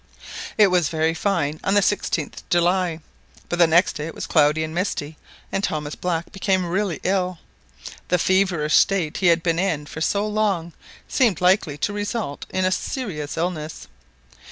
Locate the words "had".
9.27-9.43